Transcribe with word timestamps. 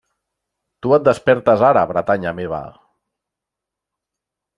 Tu 0.85 0.93
et 0.97 1.03
despertes 1.07 1.63
ara 1.67 1.83
Bretanya 1.91 2.31
meva! 2.39 2.63